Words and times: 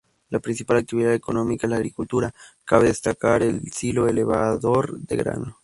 La 0.31 0.39
principal 0.39 0.77
actividad 0.77 1.13
económica 1.13 1.67
es 1.67 1.69
la 1.69 1.75
agricultura, 1.77 2.33
cabe 2.65 2.87
destacar 2.87 3.43
el 3.43 3.71
silo 3.71 4.07
elevador 4.07 4.99
de 4.99 5.15
grano. 5.15 5.59